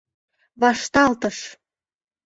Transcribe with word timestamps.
ВАШТАЛТЫШ 0.61 1.37